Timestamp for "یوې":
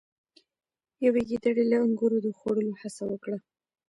1.05-1.21